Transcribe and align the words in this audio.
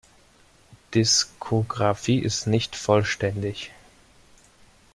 Diskografie 0.95 2.17
ist 2.19 2.47
nicht 2.47 2.75
vollständig. 2.75 3.71